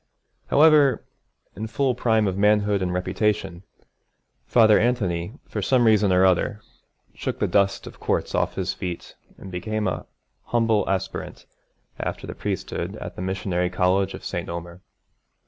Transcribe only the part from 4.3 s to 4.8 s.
Father